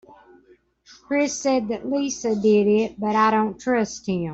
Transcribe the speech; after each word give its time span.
Chris 1.05 1.31
said 1.39 1.67
that 1.67 1.87
Lisa 1.87 2.35
did 2.35 2.65
it 2.65 2.99
but 2.99 3.15
I 3.15 3.29
dont 3.29 3.59
trust 3.61 4.07
him. 4.07 4.29